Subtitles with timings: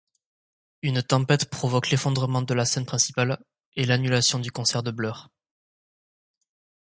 [0.81, 3.39] Une tempête provoque l'effondrement de la scène principale,
[3.75, 5.29] et l'annulation du concert de Blur.